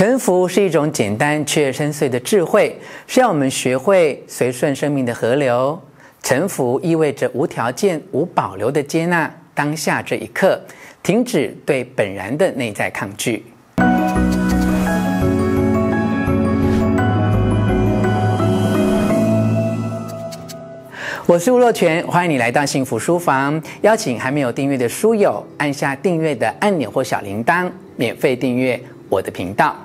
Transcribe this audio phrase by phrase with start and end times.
[0.00, 2.74] 沉浮是一种简单却深邃的智慧，
[3.06, 5.78] 是要我们学会随顺生命的河流。
[6.22, 10.58] 沉浮意味着无条件、无保留的接纳当下这一刻，
[11.02, 13.44] 停止对本然的内在抗拒。
[21.26, 23.62] 我是吴若权，欢迎你来到幸福书房。
[23.82, 28.80] 邀请还没有订阅的书友按下订阅的按钮或小铃铛，免费订阅
[29.10, 29.76] 我的频道。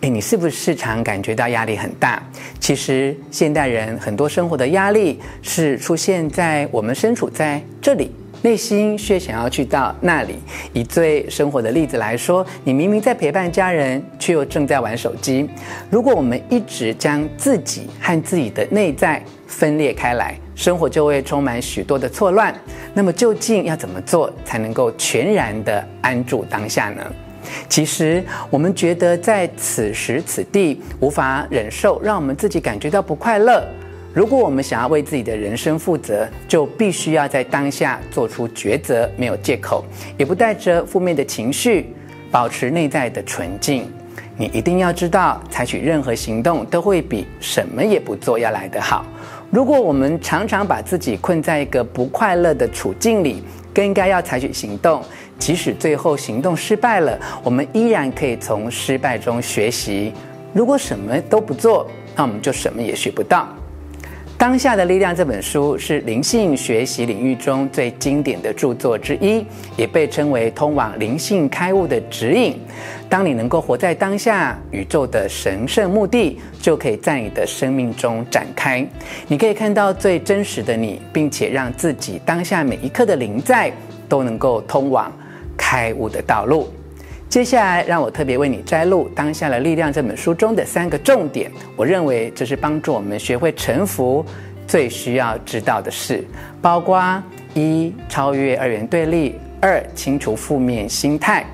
[0.00, 2.22] 诶，你是不是常感觉到压力很大？
[2.60, 8.10] 其实现代人很多生活的压力是出现在我们身处在这里，
[8.42, 10.36] 内心却想要去到那里。
[10.72, 15.48] 以最生活的例子来说，你明明在陪伴家人，却又正在玩手机。
[15.90, 22.54] 如果我们一直将自己和自己的内在分裂开来，生活就会充满许多的错乱。
[22.94, 27.04] 那么究竟要怎么做才能够全然的安住当下呢？
[27.68, 33.64] 其实我们觉得在此时此地无法忍受，让我们自己感觉到不快乐。
[34.12, 39.84] 如果我们想要为自己的人生负责，就必须要在当下做出抉择，没有借口，
[40.16, 41.94] 也不带着负面的情绪，
[42.30, 43.90] 保持内在的纯净。
[44.38, 49.04] 你一定要知道，采取任何行动都会比什么也不做要来得好。
[49.50, 53.42] 如果我们常常把自己困在一个不快乐的处境里，
[53.74, 55.02] 更应该要采取行动。
[55.38, 60.12] 即使最后行动失败了，我们依然可以从失败中学习。
[60.52, 63.46] 如果什么都不做，那我们就什么也学不到。
[64.38, 69.42] 《当下的力量》这本书是灵性学习领域中最经典的著作之一，
[69.78, 72.60] 也被称为通往灵性开悟的指引。
[73.08, 78.86] 当你能够活在当下，宇宙的神圣目的就可以在你的生命中展开。
[79.26, 83.72] 你可以看到最真实的你，并且让自己当下每一刻的临在
[84.06, 85.10] 都能够通往
[85.76, 86.72] 开悟的道路。
[87.28, 91.52] 接下来，让我特别为你摘录《当下的力量》这本书中的三个重点。
[91.76, 94.24] 我认为这是帮助我们学会臣服
[94.66, 96.24] 最需要知道的事，
[96.62, 97.22] 包括
[97.52, 101.44] 一、超越二元对立；二、清除负面心态；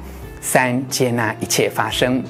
[0.41, 2.23] 三、接纳一切发生。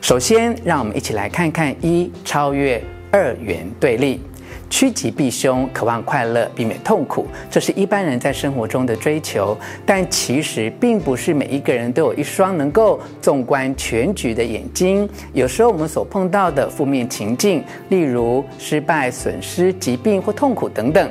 [0.00, 4.22] 首先，让我们一起来看看一、超越二元对立。
[4.68, 9.56] 趋吉避凶，渴望快乐，避免痛苦，这是一般人在生活中的追求。
[9.84, 15.08] 但其实并不是每一个人都有一双能够纵观全局的眼睛。
[15.32, 21.10] 有时候我们所碰到的负面情境，例如失败、损失、疾病或痛苦等等，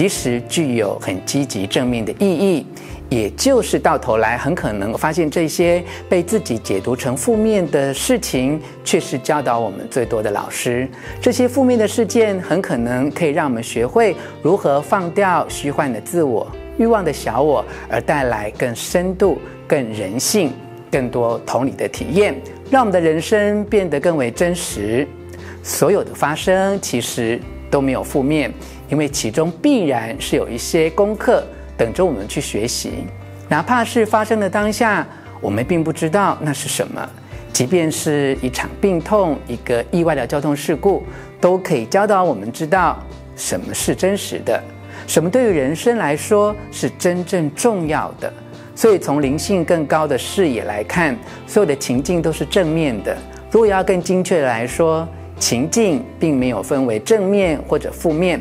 [0.00, 2.64] 其实具有很积极正面的意义。
[3.10, 10.88] 也就是到头来，很可能发现这些被自己解读成负面的事情，却是教导我们最多的老师。
[11.20, 19.36] 这些负面的事件，很可能可以让我们学会如何放掉虚幻的自我、欲望的小我，而带来更深度、
[19.68, 20.50] 更人性、
[20.90, 22.34] 更多同理的体验，
[22.70, 25.06] 让我们的人生变得更为真实。
[25.62, 27.38] 所有的发生其实
[27.70, 28.52] 都没有负面，
[28.88, 31.44] 因为其中必然是有一些功课。
[31.76, 33.04] 等着我们去学习，
[33.48, 35.06] 哪怕是发生的当下，
[35.40, 37.08] 我们并不知道那是什么。
[37.54, 41.02] 即便是一场病痛、一个意外的交通事故，
[41.40, 42.98] 都可以教导我们知道
[43.34, 44.62] 什么是真实的，
[45.06, 48.30] 什么对于人生来说是真正重要的。
[48.74, 51.16] 所以，从灵性更高的视野来看，
[51.46, 53.16] 所有的情境都是正面的。
[53.50, 55.08] 如果要更精确的来说，
[55.40, 58.40] 情境并没有分为正面或者负面。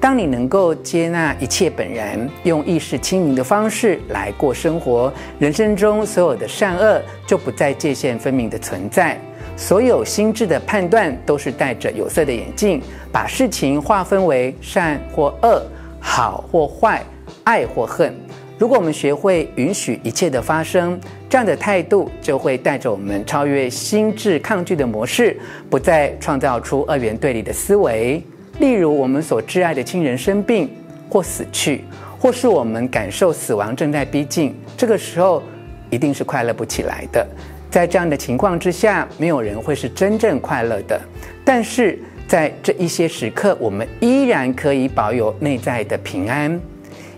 [0.00, 9.18] 当你能够接纳一切本然，用意识清明的方式来过生活，人生中所有的善恶就不再界限分明的存在。
[9.56, 12.80] 所有心智的判断都是戴着有色的眼镜，
[13.12, 15.62] 把事情划分为善或恶、
[16.00, 17.04] 好或坏、
[17.44, 18.14] 爱或恨。
[18.60, 21.00] 如果我们学会允许一切的发生，
[21.30, 25.34] 这样的态度就会带着我们超越心智抗拒的模式，
[25.70, 28.22] 不再创造出二元对立的思维。
[28.58, 30.68] 例如，我们所挚爱的亲人生病
[31.08, 31.84] 或死去，
[32.18, 35.42] 或是我们感受死亡正在逼近，这个时候
[35.88, 37.26] 一定是快乐不起来的。
[37.70, 41.00] 在这样的情况之下，没有人会是真正快乐的。
[41.42, 41.98] 但是
[42.28, 46.60] 在这一些时刻，我们依然可以保有内在的平安。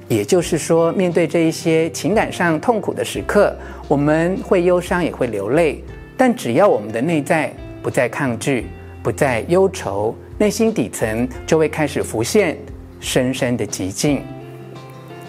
[0.08, 3.54] 也就是说，面对这一些情感上痛苦的时刻，
[3.88, 5.82] 我们会忧伤，也会流泪。
[6.16, 7.52] 但只要我们的内在
[7.82, 8.66] 不再抗拒，
[9.02, 10.14] 不再忧愁。
[10.38, 12.56] 内心底层就会开始浮现
[13.00, 14.22] 深深的寂静，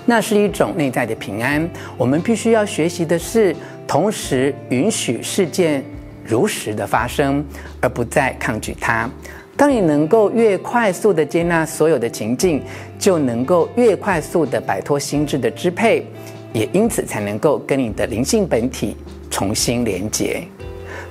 [0.05, 1.69] 那是一种内在的平安。
[1.97, 3.55] 我们必须要学习的是，
[3.87, 5.83] 同时允许事件
[6.25, 7.45] 如实的发生，
[7.79, 9.09] 而不再抗拒它。
[9.55, 12.61] 当你能够越快速的接纳所有的情境，
[12.97, 16.05] 就能够越快速的摆脱心智的支配，
[16.51, 18.97] 也因此才能够跟你的灵性本体
[19.29, 20.41] 重新连结。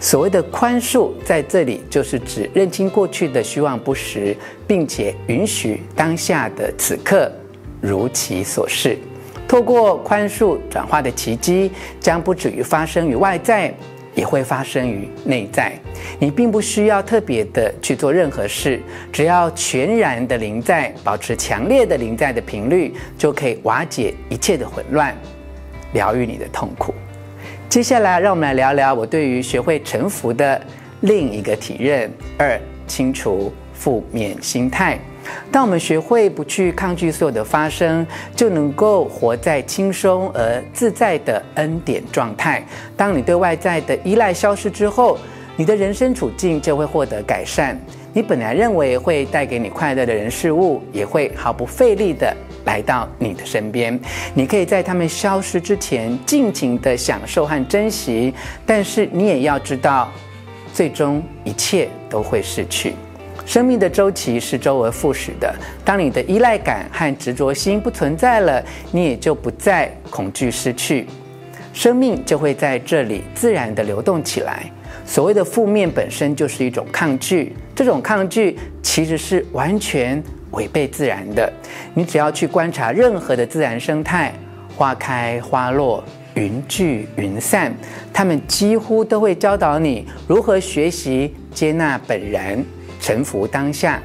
[0.01, 4.37] 所谓的宽恕，在这里就是指认清过去的虚妄不实，
[4.67, 7.31] 并且允许当下的此刻
[7.81, 8.99] 如其所是。
[9.47, 13.73] 透过宽恕转化的奇迹，将不止于发生于外在，
[14.15, 15.79] 也会发生于内在。
[16.19, 18.81] 你并不需要特别的去做任何事，
[19.13, 25.17] 只要全然的临在，保持强烈的临在的频率，就可以瓦解一切的混乱，
[25.93, 26.95] 疗愈你的痛苦。
[27.69, 30.61] 接下来，让我们来聊聊我对于学会臣服的
[31.01, 34.99] 另一个体认：二、清除负面心态。
[35.53, 38.05] 当我们学会不去抗拒所有的发生，
[38.35, 42.63] 就能够活在轻松而自在的恩典状态。
[42.97, 45.17] 当你对外在的依赖消失之后，
[45.57, 47.79] 你的人生处境就会获得改善。
[48.15, 52.35] 你本来认为会带给你快乐的人事物，也会毫不费力的
[52.67, 53.99] 来到你的身边。
[54.35, 58.35] 你可以在他们消失之前尽情的享受和珍惜，
[58.67, 60.11] 但是你也要知道，
[60.75, 62.95] 最终一切都会逝去。
[63.47, 65.55] 生命的周期是周而复始的。
[65.85, 71.07] 当你的依赖感和执着心不存在了，你也就不再恐惧失去，
[71.73, 74.71] 生命就会在这里自然的流动起来。
[75.05, 80.23] 所谓的负面本身就是一种抗拒，这种抗拒其实是完全
[80.53, 81.53] 违背自然的。
[81.95, 84.33] 你只要去观察任何的自然生态，
[84.77, 86.03] 花开花落，
[86.35, 87.75] 云聚云散，
[88.13, 92.65] 他们几乎都会教导你如何学习接纳本然，
[93.01, 94.01] 臣服当下。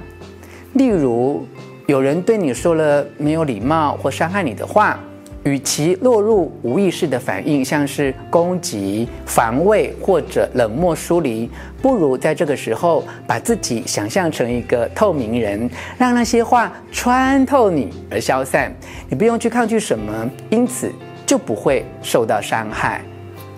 [0.73, 1.47] 例如，
[1.85, 4.99] 有人对你说了没有礼貌或伤害你的话。
[5.47, 11.49] 与其落入无意识的反应，像是攻击、防卫或者冷漠疏离，
[11.81, 18.75] 不如在这个时候把自己想象成一个透明人，让那些话穿透你而消散。
[19.07, 20.91] 你不用去抗拒什么，因此
[21.25, 23.01] 就不会受到伤害。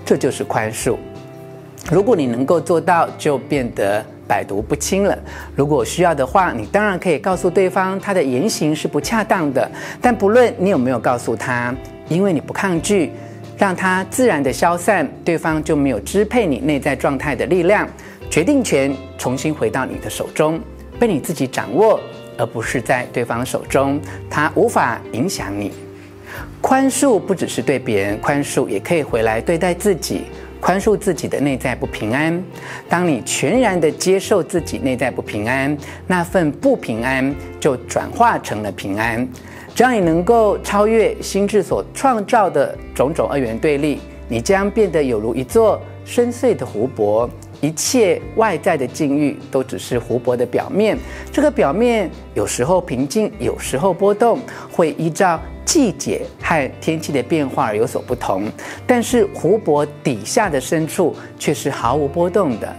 [0.05, 0.95] 这就是宽恕。
[1.91, 5.17] 如果你能够做到，就变得百毒不侵了。
[5.55, 9.69] 如果需要的话，你当然可以告诉对方他的言行是不恰当的。
[9.99, 11.73] 但不论你有没有告诉他，
[12.07, 13.11] 因为你不抗拒，
[13.57, 17.89] 让他自然的消散，对方就没有支配你内在状态的力量。
[18.29, 20.61] 决定权重新回到你的手中，
[20.99, 21.99] 被你自己掌握，
[22.37, 23.99] 而不是在对方手中。
[24.29, 25.71] 他无法影响你。
[26.61, 30.25] 宽恕不只是对别人宽恕，也可以回来对待自己。
[30.69, 32.43] 宽恕自己的内在不平安。
[32.87, 35.75] 当你全然的接受自己内在不平安，
[36.05, 39.27] 那份不平安就转化成了平安。
[39.73, 47.27] 只要你能够超越心智所创造的种种二元对立，你将变得有如一座深邃的湖泊。
[47.61, 50.95] 一切外在的境遇都只是湖泊的表面。
[51.31, 54.39] 这个表面有时候平静，有时候波动，
[54.71, 55.41] 会依照。
[55.69, 58.45] 季节和天气的变化而有所不同，
[58.87, 62.75] 但是湖泊底下的深处却是毫无波动的。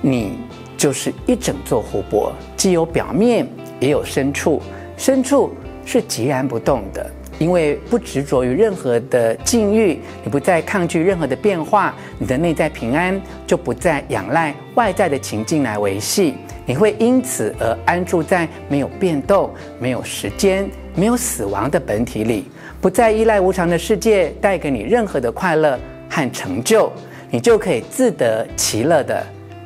[0.00, 0.38] 你
[0.78, 3.46] 就是一整座湖泊，既有表面，
[3.78, 4.62] 也有深处。
[4.96, 5.52] 深处
[5.84, 7.06] 是截然不动的，
[7.38, 16.32] 因为不执着于任何的境遇，你不再抗拒任何的变化，你的内在平安就不再仰赖外在的情境来维系。
[16.66, 20.68] 你会因此而安住在没有变动、没有时间。
[20.94, 26.92] 没有死亡的本体里，不再依赖无常的世界带给你任何的快乐和成就，
[27.30, 29.24] 你就可以自得其乐地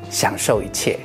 [0.08, 0.96] 享受一切。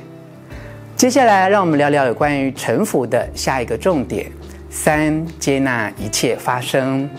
[0.94, 4.30] 接下来，让我们聊聊有关于臣服的下一个重点：
[4.70, 7.10] 三、接纳一切发生。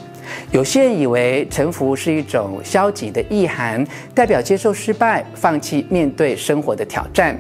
[0.52, 7.38] 有些人以为臣服是一种消极的意涵，代表接受失败、放弃面对生活的挑战，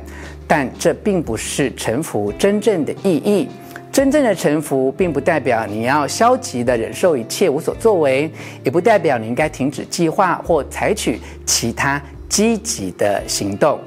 [0.48, 3.48] 但这并不是臣服真正的意义。
[3.92, 8.28] 真正的臣服，并不代表你要消极地忍受一切无所作为，
[8.64, 13.80] 也不代表你应该停止计划或采取其他积极的行动。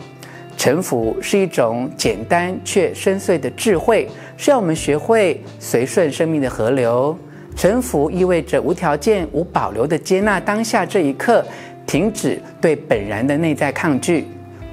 [0.57, 7.17] 臣服是一种简单却深邃的智慧，是要我们学会随顺生命的河流。
[7.57, 11.45] 臣服意味着无条件、无保留地接纳当下这一刻，
[11.85, 14.25] 停止对本然的内在抗拒。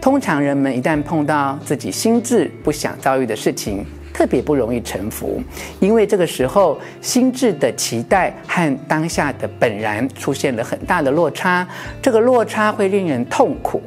[0.04, 5.42] 通常人们一旦碰到自己心智不想遭遇的事情，特别不容易臣服，
[5.80, 11.66] 因为这个时候心智的期待和当下的本然出现了很大的落差，
[12.02, 13.82] 这个落差会令人痛苦。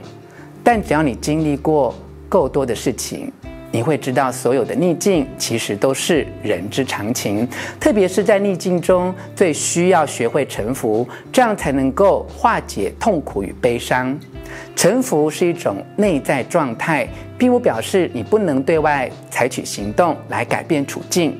[0.64, 1.94] 但只要你经历过
[2.30, 3.30] 够多的事情，
[3.70, 7.46] 你会知道所有的逆境其实都是人之常情，
[7.78, 14.18] 特别是在逆境中最需要学会臣服，这样才能够化解痛苦与悲伤。
[14.74, 17.08] 臣服是一种内在状态，
[17.38, 21.38] 并不表示你不能对外采取行动来改变处境。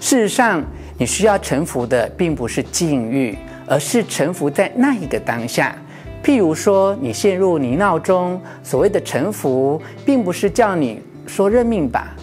[0.00, 0.62] 事实上，
[0.98, 5.74] 你需要臣服的并不是境遇，而是臣服在那一个当下，
[6.22, 12.14] 譬如说，你陷入泥淖中，所谓的臣服，并不是叫你说认命吧，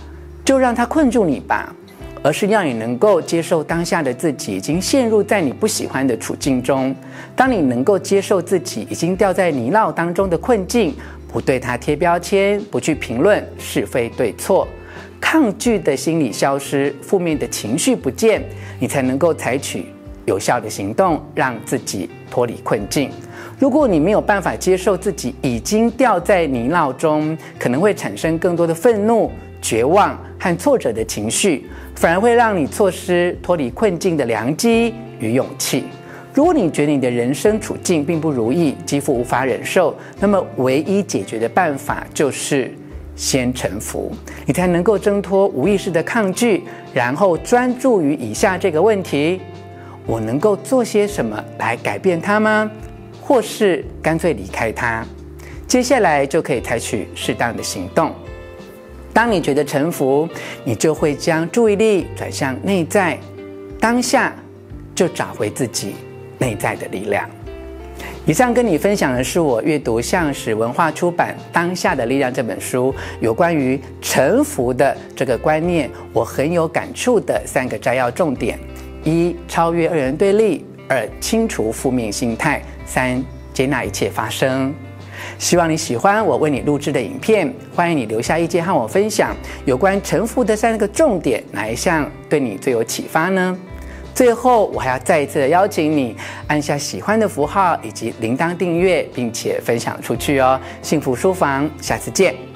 [0.45, 1.75] 就让它困住你吧，
[2.23, 6.95] 而是让你能够接受当下的自己已经陷入在你不喜欢的处境中。
[7.35, 10.93] 当你能够接受自己已经掉在泥淖当中的困境，
[11.31, 14.67] 不对它贴标签，不去评论是非对错，
[15.19, 18.43] 抗拒的心理消失，负面的情绪不见，
[18.79, 19.85] 你才能够采取
[20.25, 23.09] 有效的行动，让自己脱离困境。
[23.57, 31.65] 如果你没有办法接受自己已经掉在泥淖中，可能会产生更多的愤怒、绝望和挫折的情绪，
[31.95, 35.83] 反而会让你错失脱离困境的良机与勇气。
[36.33, 42.73] 如果你觉得你的人生处境并不如意，几乎无法忍受，那么唯一解决的办法就是
[43.15, 44.11] 先臣服，
[44.45, 46.63] 你才能够挣脱无意识的抗拒，
[46.93, 49.41] 然后专注于以下这个问题：
[50.05, 52.71] 我能够做些什么来改变它吗？
[53.21, 55.05] 或是干脆离开它？
[55.67, 58.11] 接下来就可以采取适当的行动。
[59.13, 60.27] 当你觉得臣服，
[60.63, 63.17] 你就会将注意力转向内在，
[63.79, 64.35] 当下
[64.93, 65.95] 就找回自己。
[66.41, 67.29] 内在的力量。
[68.25, 78.57] 以上跟你分享的是我阅读向史文化出版《当下的力量》这本书，有关于臣服的这个观念，我很有感触的三个摘要重点：
[79.03, 84.73] 一、超越二元对立；二、清除负面心态；三、接纳一切发生。
[85.41, 93.57] 希望你喜欢我为你录制的影片，欢迎你留下意见和我分享有关沉浮的三个重点，哪一项对你最有启发呢？
[94.13, 100.59] 最后，我还要再一次的邀请你按下喜欢的符号以及铃铛订阅，并且分享出去哦。
[100.83, 102.50] 幸福书房，下次见。